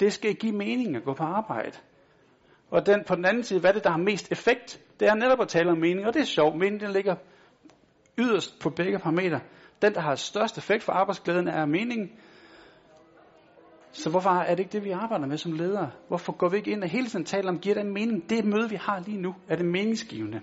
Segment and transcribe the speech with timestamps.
[0.00, 1.78] det skal give mening at gå på arbejde.
[2.70, 4.80] Og den, på den anden side, hvad er det, der har mest effekt?
[5.00, 6.58] Det er netop at tale om mening, og det er sjovt.
[6.58, 7.16] Mening, den ligger
[8.18, 9.40] yderst på begge parametre.
[9.82, 12.10] Den, der har størst effekt for arbejdsglæden, er meningen.
[13.92, 15.90] Så hvorfor er det ikke det, vi arbejder med som ledere?
[16.08, 18.30] Hvorfor går vi ikke ind og hele tiden taler om, giver det mening?
[18.30, 20.40] Det møde, vi har lige nu, er det meningsgivende.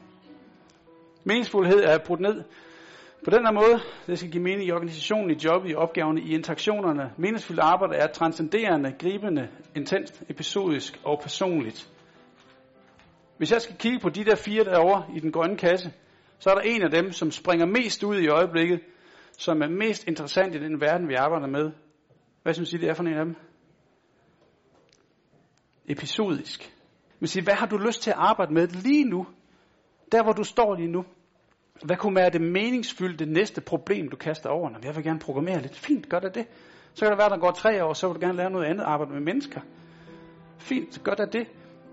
[1.24, 2.44] Meningsfuldhed er brudt ned
[3.26, 3.82] på den her måde.
[4.08, 7.14] Det skal give mening i organisationen, i jobbet, i opgaverne, i interaktionerne.
[7.18, 11.90] Meningsfuldt arbejde er transcenderende, gribende, intenst, episodisk og personligt.
[13.38, 15.94] Hvis jeg skal kigge på de der fire derovre i den grønne kasse,
[16.40, 18.80] så er der en af dem, som springer mest ud i øjeblikket,
[19.38, 21.72] som er mest interessant i den verden, vi arbejder med.
[22.44, 23.36] Hvad synes I, det er for en af dem?
[25.86, 26.74] Episodisk.
[27.20, 29.28] Men sige, hvad har du lyst til at arbejde med lige nu?
[30.12, 31.06] Der, hvor du står lige nu.
[31.84, 34.70] Hvad kunne være det meningsfyldte næste problem, du kaster over?
[34.70, 35.76] Når jeg vil gerne programmere lidt.
[35.76, 36.48] Fint, gør det det.
[36.94, 38.84] Så kan det være, der går tre år, så vil du gerne lave noget andet,
[38.84, 39.62] arbejde med mennesker.
[40.58, 41.48] Fint, gør det det.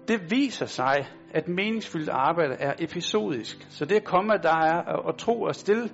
[0.09, 3.67] Det viser sig, at meningsfyldt arbejde er episodisk.
[3.71, 5.91] Så det at komme, der er at tro og stille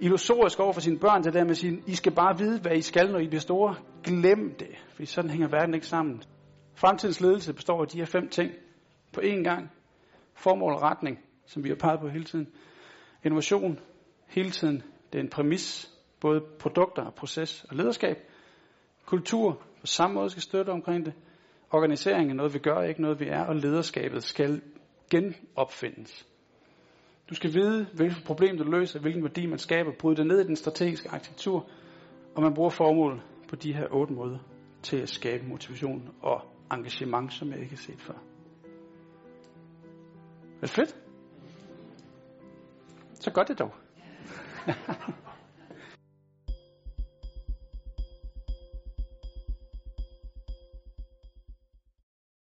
[0.00, 2.76] illusorisk over for sine børn, det der med at sige, I skal bare vide, hvad
[2.76, 3.74] I skal, når I bliver store.
[4.04, 6.22] Glem det, fordi sådan hænger verden ikke sammen.
[6.74, 8.52] Fremtidens ledelse består af de her fem ting
[9.12, 9.70] på én gang.
[10.34, 12.46] Formål og retning, som vi har peget på hele tiden.
[13.24, 13.78] Innovation,
[14.26, 14.82] hele tiden.
[15.12, 18.16] Det er en præmis, både produkter og proces og lederskab.
[19.06, 21.14] Kultur, på samme måde skal støtte omkring det.
[21.70, 24.62] Organisering er noget, vi gør, ikke noget, vi er, og lederskabet skal
[25.10, 26.26] genopfindes.
[27.30, 30.46] Du skal vide, hvilket problem du løser, hvilken værdi man skaber, bryde det ned i
[30.46, 31.70] den strategiske arkitektur,
[32.34, 34.38] og man bruger formål på de her otte måder
[34.82, 38.14] til at skabe motivation og engagement, som jeg ikke har set før.
[40.56, 41.07] Er det fedt?
[43.20, 43.74] Så gør det dog.